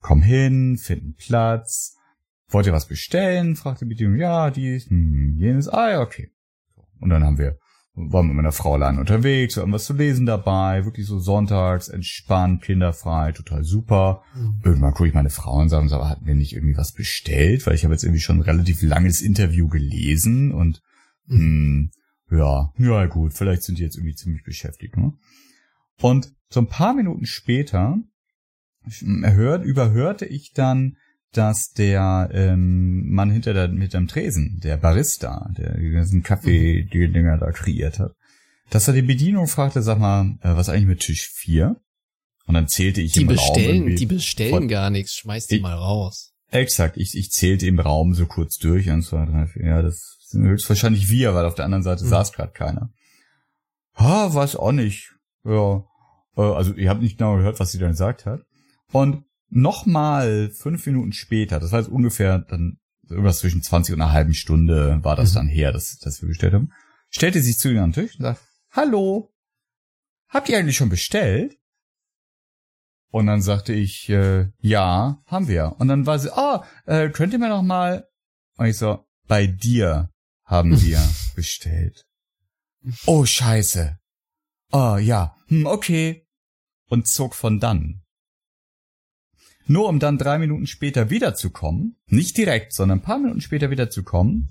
[0.00, 1.96] Komm hin, finden Platz.
[2.50, 3.56] Wollt ihr was bestellen?
[3.56, 4.16] fragte die Bedienung.
[4.16, 5.68] Ja, dies, hm, jenes.
[5.68, 6.30] Ah, ja, okay.
[7.00, 7.58] Und dann haben wir,
[7.98, 11.88] wir mit meiner Frau allein unterwegs, wir haben was zu lesen dabei, wirklich so sonntags,
[11.88, 14.22] entspannt, kinderfrei, total super.
[14.34, 14.60] Mhm.
[14.64, 17.66] Irgendwann gucke ich meine Frau und sage, und sage, hatten wir nicht irgendwie was bestellt?
[17.66, 20.80] Weil ich habe jetzt irgendwie schon ein relativ langes Interview gelesen und
[21.26, 21.90] hm,
[22.30, 24.96] ja, ja gut, vielleicht sind die jetzt irgendwie ziemlich beschäftigt.
[24.96, 25.12] Ne?
[26.00, 27.98] Und so ein paar Minuten später
[29.02, 30.96] hört, überhörte ich dann,
[31.32, 36.84] dass der ähm, Mann hinter der, mit dem Tresen, der Barista, der die ganzen Kaffee,
[36.84, 38.12] die Dinger da kreiert hat,
[38.70, 41.76] dass er die Bedienung fragte, sag mal, äh, was eigentlich mit Tisch 4?
[42.46, 45.46] Und dann zählte ich Die im Raum bestellen, irgendwie die bestellen von- gar nichts, schmeiß
[45.48, 46.32] die Ich- mal raus.
[46.50, 50.16] Exakt, ich, ich zählte im Raum so kurz durch, eins, zwei, drei, vier, ja, das
[50.28, 52.08] sind höchstwahrscheinlich wir, weil auf der anderen Seite Mhm.
[52.08, 52.90] saß gerade keiner.
[53.96, 55.12] Ha, weiß auch nicht.
[55.44, 55.84] Ja,
[56.36, 58.40] äh, also ihr habt nicht genau gehört, was sie dann gesagt hat.
[58.92, 64.12] Und nochmal fünf Minuten später, das war jetzt ungefähr dann irgendwas zwischen 20 und einer
[64.12, 65.34] halben Stunde war das Mhm.
[65.36, 66.72] dann her, dass, dass wir bestellt haben,
[67.10, 69.32] stellte sich zu ihnen an den Tisch und sagt, hallo,
[70.28, 71.56] habt ihr eigentlich schon bestellt?
[73.10, 75.76] Und dann sagte ich, äh, ja, haben wir.
[75.78, 78.06] Und dann war sie, ah, äh, könnt ihr mir noch mal?
[78.58, 80.10] Und ich so, bei dir
[80.44, 81.00] haben wir
[81.34, 82.04] bestellt.
[83.06, 83.98] Oh, scheiße.
[84.72, 86.26] Oh, ja, hm, okay.
[86.88, 88.02] Und zog von dann.
[89.68, 94.50] Nur um dann drei Minuten später wiederzukommen, nicht direkt, sondern ein paar Minuten später wiederzukommen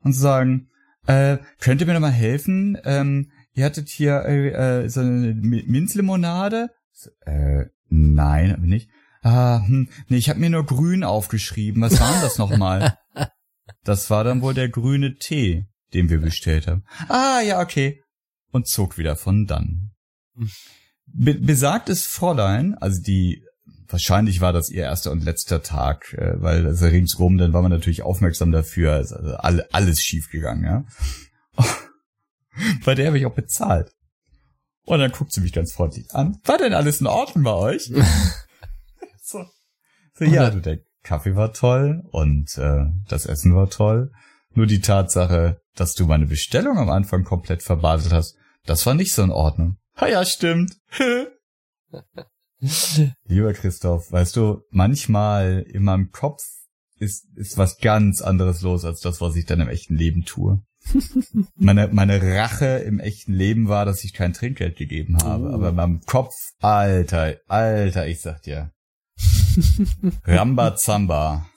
[0.00, 0.68] und zu sagen,
[1.06, 2.76] äh, könnt ihr mir noch mal helfen?
[2.84, 6.70] Ähm, ihr hattet hier äh, äh, so eine Mi- Minzlimonade?
[7.24, 8.90] Äh, nein, nicht.
[9.22, 11.80] Ah, hm, nee, ich habe mir nur grün aufgeschrieben.
[11.82, 12.98] Was war denn das nochmal?
[13.82, 16.84] Das war dann wohl der grüne Tee, den wir bestellt haben.
[17.08, 18.02] Ah, ja, okay.
[18.50, 19.92] Und zog wieder von dann.
[21.06, 23.44] Be besagtes Fräulein, also die,
[23.88, 27.70] wahrscheinlich war das ihr erster und letzter Tag, äh, weil das ringsrum, dann war man
[27.70, 30.84] natürlich aufmerksam dafür, also alle, alles schief gegangen, ja.
[32.84, 33.92] Bei der habe ich auch bezahlt.
[34.84, 36.38] Und dann guckt sie mich ganz freundlich an.
[36.44, 37.92] War denn alles in Ordnung bei euch?
[39.22, 39.44] so.
[40.14, 44.12] so ja, du, der Kaffee war toll und äh, das Essen war toll.
[44.54, 49.12] Nur die Tatsache, dass du meine Bestellung am Anfang komplett verbaselt hast, das war nicht
[49.12, 49.76] so in Ordnung.
[49.96, 50.76] Ha ja, stimmt.
[53.24, 56.42] Lieber Christoph, weißt du, manchmal in meinem Kopf
[56.98, 60.62] ist, ist was ganz anderes los als das, was ich dann im echten Leben tue.
[61.56, 65.50] meine, meine Rache im echten Leben war, dass ich kein Trinkgeld gegeben habe.
[65.50, 65.54] Oh.
[65.54, 68.70] Aber in meinem Kopf, Alter, Alter, ich sag dir.
[70.24, 71.48] Rambazamba.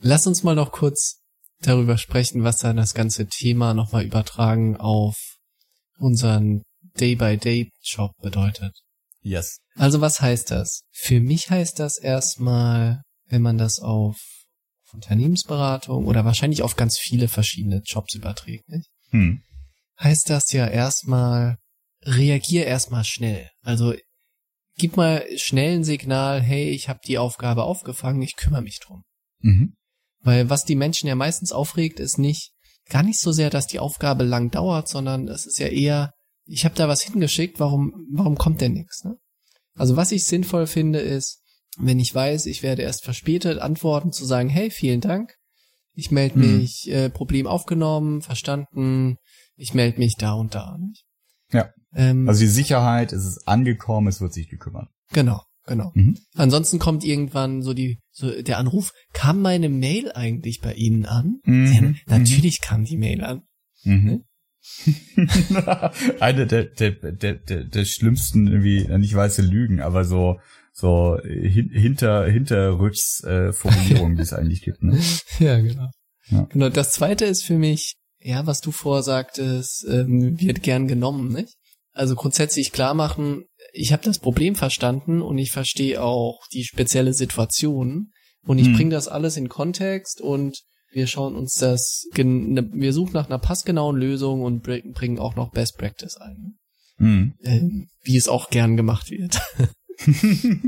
[0.00, 1.20] Lass uns mal noch kurz
[1.60, 5.16] darüber sprechen, was dann das ganze Thema nochmal übertragen auf
[5.98, 6.62] unseren
[6.98, 8.74] Day-by-Day-Job bedeutet.
[9.20, 9.58] Yes.
[9.74, 10.82] Also was heißt das?
[10.92, 14.16] Für mich heißt das erstmal, wenn man das auf
[14.92, 18.88] Unternehmensberatung oder wahrscheinlich auf ganz viele verschiedene Jobs überträgt, nicht?
[19.10, 19.42] Hm.
[19.98, 21.56] heißt das ja erstmal,
[22.04, 23.50] reagier erstmal schnell.
[23.62, 23.94] Also
[24.76, 29.02] gib mal schnell ein Signal, hey, ich habe die Aufgabe aufgefangen, ich kümmere mich drum.
[29.40, 29.74] Mhm.
[30.20, 32.52] Weil was die Menschen ja meistens aufregt, ist nicht
[32.88, 36.12] gar nicht so sehr, dass die Aufgabe lang dauert, sondern es ist ja eher,
[36.48, 39.04] ich habe da was hingeschickt, warum warum kommt denn nichts?
[39.04, 39.16] Ne?
[39.76, 41.42] Also was ich sinnvoll finde, ist
[41.80, 45.34] wenn ich weiß, ich werde erst verspätet antworten, zu sagen, hey, vielen Dank,
[45.94, 46.58] ich melde Hm.
[46.58, 49.16] mich, äh, Problem aufgenommen, verstanden,
[49.56, 50.76] ich melde mich da und da.
[50.78, 51.04] Nicht?
[51.52, 51.70] Ja.
[51.94, 54.88] Ähm, Also die Sicherheit, es ist angekommen, es wird sich gekümmert.
[55.12, 55.92] genau, genau.
[55.94, 56.18] Mhm.
[56.34, 61.40] Ansonsten kommt irgendwann so die, so der Anruf, kam meine Mail eigentlich bei Ihnen an?
[61.44, 61.96] Mhm.
[62.08, 63.42] Ja, natürlich kam die Mail an.
[63.84, 64.24] Mhm.
[66.20, 70.38] Eine der, der, der, der, der schlimmsten irgendwie, nicht weiße Lügen, aber so
[70.72, 74.82] so hin, hinter hinterrücks äh, Formulierungen, die es eigentlich gibt.
[74.82, 74.98] Ne?
[75.40, 75.88] Ja, genau.
[76.30, 76.42] Ja.
[76.50, 76.68] Genau.
[76.68, 81.54] Das zweite ist für mich, ja, was du vorsagtest, ähm, wird gern genommen, nicht?
[81.92, 87.12] Also grundsätzlich klar machen, ich habe das Problem verstanden und ich verstehe auch die spezielle
[87.12, 88.12] Situation
[88.46, 88.74] und ich Hm.
[88.74, 93.38] bringe das alles in Kontext und wir schauen uns das, ne- wir suchen nach einer
[93.38, 96.58] passgenauen Lösung und br- bringen auch noch Best Practice ein,
[96.98, 97.34] Mhm.
[97.42, 99.40] ähm, wie es auch gern gemacht wird.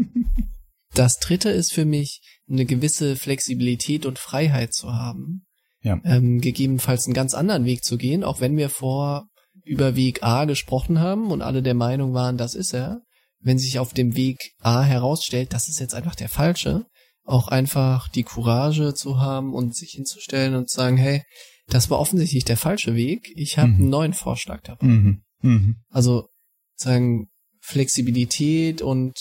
[0.95, 5.47] Das dritte ist für mich, eine gewisse Flexibilität und Freiheit zu haben.
[5.83, 6.01] Ja.
[6.05, 9.29] Ähm, gegebenenfalls einen ganz anderen Weg zu gehen, auch wenn wir vor
[9.65, 13.03] über Weg A gesprochen haben und alle der Meinung waren, das ist er.
[13.39, 16.87] Wenn sich auf dem Weg A herausstellt, das ist jetzt einfach der falsche,
[17.25, 21.23] auch einfach die Courage zu haben und sich hinzustellen und zu sagen, hey,
[21.69, 23.75] das war offensichtlich der falsche Weg, ich habe Mhm.
[23.77, 24.87] einen neuen Vorschlag dabei.
[24.87, 25.23] Mhm.
[25.43, 25.77] Mhm.
[25.89, 26.29] Also
[26.75, 27.29] sagen
[27.61, 29.15] Flexibilität und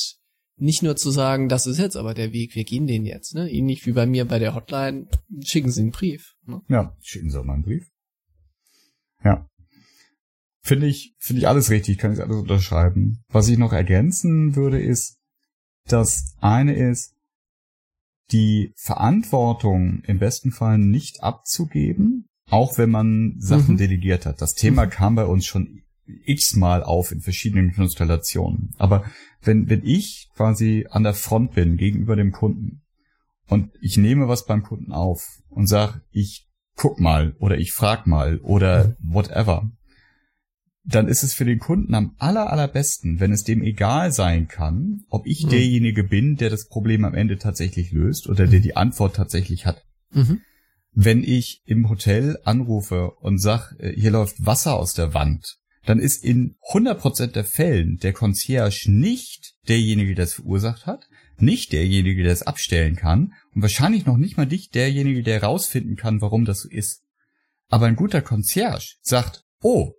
[0.57, 3.49] nicht nur zu sagen, das ist jetzt aber der Weg, wir gehen den jetzt, ne?
[3.49, 5.07] Ähnlich wie bei mir bei der Hotline,
[5.45, 6.33] schicken Sie einen Brief.
[6.45, 6.61] Ne?
[6.67, 7.87] Ja, schicken Sie auch mal einen Brief.
[9.23, 9.47] Ja.
[10.61, 13.23] Finde ich, finde ich alles richtig, kann ich alles unterschreiben.
[13.29, 15.17] Was ich noch ergänzen würde, ist,
[15.85, 17.13] das eine ist,
[18.31, 23.77] die Verantwortung im besten Fall nicht abzugeben, auch wenn man Sachen Mhm.
[23.77, 24.41] delegiert hat.
[24.41, 24.89] Das Thema Mhm.
[24.89, 25.81] kam bei uns schon
[26.25, 28.71] x-mal auf in verschiedenen Konstellationen.
[28.77, 29.03] Aber
[29.41, 32.81] wenn, wenn ich quasi an der Front bin gegenüber dem Kunden
[33.47, 38.07] und ich nehme was beim Kunden auf und sag, ich guck mal oder ich frag
[38.07, 39.69] mal oder whatever,
[40.85, 45.03] dann ist es für den Kunden am aller, allerbesten, wenn es dem egal sein kann,
[45.09, 45.49] ob ich Mhm.
[45.49, 49.83] derjenige bin, der das Problem am Ende tatsächlich löst oder der die Antwort tatsächlich hat.
[50.11, 50.41] Mhm.
[50.91, 55.99] Wenn ich im Hotel anrufe und sag, äh, hier läuft Wasser aus der Wand, dann
[55.99, 62.23] ist in 100% der Fällen der Concierge nicht derjenige, der es verursacht hat, nicht derjenige,
[62.23, 66.45] der es abstellen kann und wahrscheinlich noch nicht mal nicht derjenige, der herausfinden kann, warum
[66.45, 67.03] das so ist.
[67.69, 69.93] Aber ein guter Concierge sagt, oh,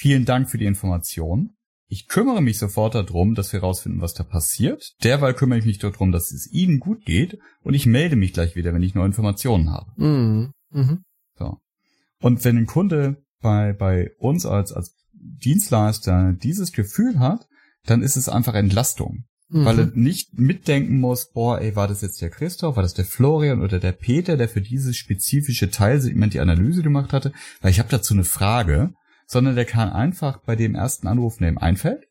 [0.00, 1.56] vielen Dank für die Information.
[1.86, 4.94] Ich kümmere mich sofort darum, dass wir herausfinden, was da passiert.
[5.04, 8.56] Derweil kümmere ich mich darum, dass es Ihnen gut geht und ich melde mich gleich
[8.56, 9.92] wieder, wenn ich neue Informationen habe.
[9.96, 10.52] Mhm.
[10.70, 11.04] Mhm.
[11.38, 11.58] So.
[12.22, 17.46] Und wenn ein Kunde bei, bei uns als, als Dienstleister dieses Gefühl hat,
[17.84, 19.24] dann ist es einfach Entlastung.
[19.50, 19.64] Mhm.
[19.66, 23.04] Weil er nicht mitdenken muss, boah, ey, war das jetzt der Christoph, war das der
[23.04, 27.80] Florian oder der Peter, der für dieses spezifische Teilsegment die Analyse gemacht hatte, weil ich
[27.80, 28.94] habe dazu eine Frage,
[29.30, 32.08] sondern der kann einfach bei dem ersten Anruf, der ihm einfällt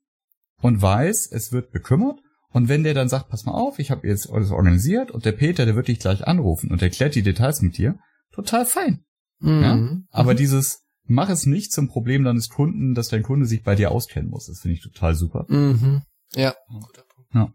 [0.62, 2.20] und weiß, es wird bekümmert
[2.52, 5.34] und wenn der dann sagt, pass mal auf, ich habe jetzt alles organisiert und der
[5.34, 8.00] Peter, der wird dich gleich anrufen und erklärt die Details mit dir,
[8.32, 9.04] total fein.
[9.40, 9.62] Mhm.
[9.62, 9.98] Ja?
[10.12, 10.38] Aber Mhm.
[10.38, 14.30] dieses, mach es nicht zum Problem deines Kunden, dass dein Kunde sich bei dir auskennen
[14.30, 15.46] muss, das finde ich total super.
[15.50, 16.04] Mhm.
[16.36, 17.54] Ja, guter Punkt.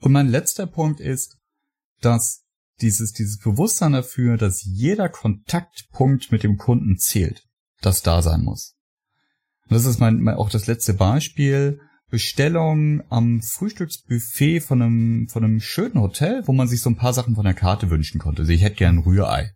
[0.00, 1.38] Und mein letzter Punkt ist,
[2.02, 2.44] dass
[2.80, 7.48] dieses, dieses Bewusstsein dafür, dass jeder Kontaktpunkt mit dem Kunden zählt,
[7.80, 8.76] das da sein muss.
[9.68, 11.80] Und das ist mein, mein auch das letzte Beispiel.
[12.10, 17.12] Bestellung am Frühstücksbuffet von einem, von einem schönen Hotel, wo man sich so ein paar
[17.12, 18.42] Sachen von der Karte wünschen konnte.
[18.42, 19.52] Also ich hätte gern Rührei.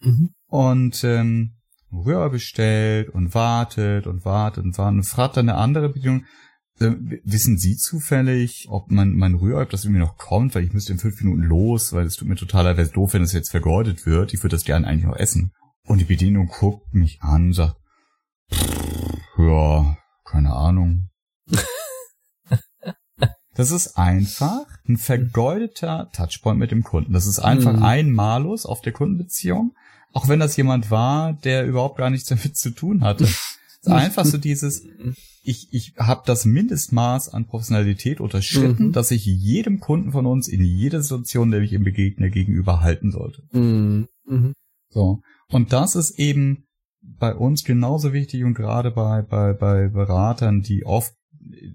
[0.00, 0.30] Mhm.
[0.46, 1.54] Und ähm,
[1.92, 6.24] Rührei bestellt und wartet und wartet und wartet und fragt dann eine andere Bedienung,
[6.80, 10.72] äh, wissen Sie zufällig, ob mein, mein Rührei, ob das irgendwie noch kommt, weil ich
[10.72, 13.32] müsste in fünf Minuten los, weil es tut mir total leid, wäre doof, wenn es
[13.32, 14.34] jetzt vergeudet wird.
[14.34, 15.52] Ich würde das gerne eigentlich noch essen.
[15.84, 17.76] Und die Bedienung guckt mich an und sagt,
[18.52, 18.87] "Pff,
[19.38, 21.08] ja, keine Ahnung.
[23.54, 27.12] Das ist einfach ein vergeudeter Touchpoint mit dem Kunden.
[27.12, 27.82] Das ist einfach Mhm.
[27.82, 29.74] ein Malus auf der Kundenbeziehung.
[30.12, 33.24] Auch wenn das jemand war, der überhaupt gar nichts damit zu tun hatte.
[33.80, 34.84] Ist einfach so dieses,
[35.42, 38.92] ich, ich habe das Mindestmaß an Professionalität unterschritten, Mhm.
[38.92, 43.10] dass ich jedem Kunden von uns in jeder Situation, der ich ihm begegne, gegenüber halten
[43.10, 43.42] sollte.
[43.52, 44.06] Mhm.
[44.24, 44.52] Mhm.
[44.90, 45.20] So.
[45.50, 46.67] Und das ist eben
[47.18, 51.12] bei uns genauso wichtig und gerade bei, bei, bei Beratern, die oft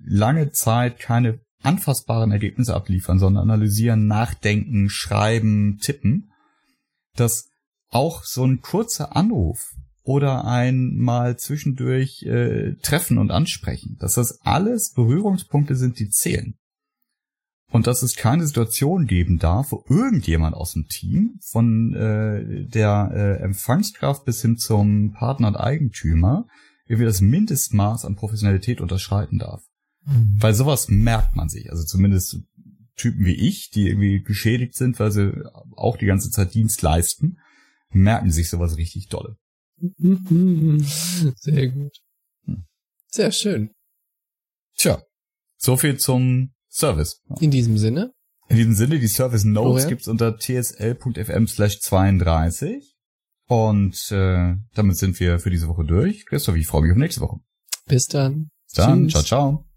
[0.06, 6.32] lange Zeit keine anfassbaren Ergebnisse abliefern, sondern analysieren, nachdenken, schreiben, tippen,
[7.16, 7.50] dass
[7.90, 14.42] auch so ein kurzer Anruf oder ein mal zwischendurch äh, treffen und ansprechen, dass das
[14.42, 16.56] alles Berührungspunkte sind, die zählen.
[17.74, 23.10] Und dass es keine Situation geben darf, wo irgendjemand aus dem Team, von äh, der
[23.12, 26.46] äh, Empfangskraft bis hin zum Partner und Eigentümer,
[26.86, 29.64] irgendwie das Mindestmaß an Professionalität unterschreiten darf.
[30.06, 30.36] Mhm.
[30.38, 31.72] Weil sowas merkt man sich.
[31.72, 32.38] Also zumindest
[32.96, 35.32] Typen wie ich, die irgendwie geschädigt sind, weil sie
[35.76, 37.40] auch die ganze Zeit Dienst leisten,
[37.90, 39.36] merken sich sowas richtig dolle.
[39.80, 41.98] Sehr gut.
[42.46, 42.66] Hm.
[43.08, 43.72] Sehr schön.
[44.78, 45.02] Tja,
[45.58, 47.22] so viel zum Service.
[47.40, 48.14] In diesem Sinne.
[48.50, 52.96] In diesem Sinne, die Service Notes gibt's unter tsl.fm slash 32.
[53.48, 56.26] Und äh, damit sind wir für diese Woche durch.
[56.26, 57.38] Christoph, ich freue mich auf nächste Woche.
[57.86, 58.50] Bis dann.
[58.68, 59.08] Bis dann.
[59.08, 59.12] Tschüss.
[59.12, 59.73] Ciao, ciao.